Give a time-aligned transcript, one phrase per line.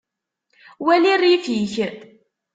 [0.85, 1.75] Wali rrif-ik.